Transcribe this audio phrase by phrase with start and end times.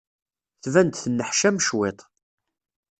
[0.63, 1.99] Tban-d tenneḥcam cwiṭ.